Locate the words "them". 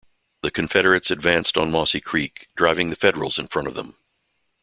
3.75-3.97